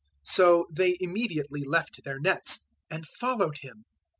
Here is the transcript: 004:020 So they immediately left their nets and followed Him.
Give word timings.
004:020 0.25 0.33
So 0.33 0.65
they 0.71 0.97
immediately 0.99 1.63
left 1.63 2.03
their 2.03 2.19
nets 2.19 2.65
and 2.89 3.05
followed 3.07 3.59
Him. 3.59 3.85